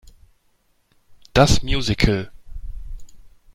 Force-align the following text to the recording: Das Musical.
Das 1.33 1.61
Musical. 1.61 2.31